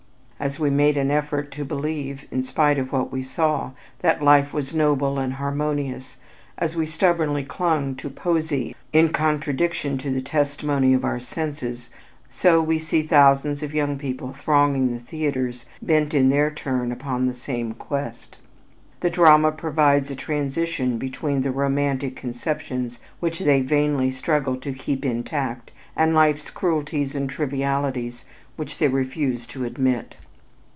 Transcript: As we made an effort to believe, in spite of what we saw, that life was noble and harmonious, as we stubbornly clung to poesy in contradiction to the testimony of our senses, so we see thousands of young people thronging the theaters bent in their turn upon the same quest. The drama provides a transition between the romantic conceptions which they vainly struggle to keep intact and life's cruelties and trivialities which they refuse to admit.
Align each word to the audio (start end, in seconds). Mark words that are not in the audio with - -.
As 0.43 0.59
we 0.59 0.71
made 0.71 0.97
an 0.97 1.11
effort 1.11 1.51
to 1.51 1.63
believe, 1.63 2.25
in 2.31 2.41
spite 2.41 2.79
of 2.79 2.91
what 2.91 3.11
we 3.11 3.21
saw, 3.21 3.73
that 3.99 4.23
life 4.23 4.51
was 4.53 4.73
noble 4.73 5.19
and 5.19 5.33
harmonious, 5.33 6.15
as 6.57 6.75
we 6.75 6.87
stubbornly 6.87 7.43
clung 7.43 7.93
to 7.97 8.09
poesy 8.09 8.75
in 8.91 9.09
contradiction 9.09 9.99
to 9.99 10.09
the 10.09 10.19
testimony 10.19 10.95
of 10.95 11.05
our 11.05 11.19
senses, 11.19 11.91
so 12.27 12.59
we 12.59 12.79
see 12.79 13.03
thousands 13.03 13.61
of 13.61 13.75
young 13.75 13.99
people 13.99 14.33
thronging 14.33 14.91
the 14.91 14.99
theaters 14.99 15.65
bent 15.79 16.11
in 16.11 16.29
their 16.29 16.49
turn 16.49 16.91
upon 16.91 17.27
the 17.27 17.35
same 17.35 17.75
quest. 17.75 18.37
The 19.01 19.11
drama 19.11 19.51
provides 19.51 20.09
a 20.09 20.15
transition 20.15 20.97
between 20.97 21.43
the 21.43 21.51
romantic 21.51 22.15
conceptions 22.15 22.97
which 23.19 23.37
they 23.41 23.61
vainly 23.61 24.09
struggle 24.09 24.55
to 24.61 24.73
keep 24.73 25.05
intact 25.05 25.71
and 25.95 26.15
life's 26.15 26.49
cruelties 26.49 27.13
and 27.13 27.29
trivialities 27.29 28.25
which 28.55 28.79
they 28.79 28.87
refuse 28.87 29.45
to 29.45 29.65
admit. 29.65 30.17